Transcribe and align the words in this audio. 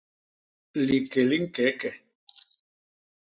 Liké 0.87 1.21
li 1.29 1.37
ñkeke. 1.43 1.89